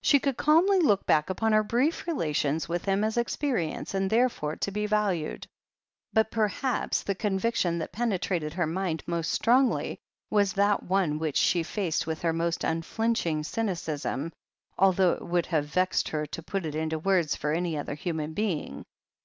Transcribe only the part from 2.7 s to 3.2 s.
him as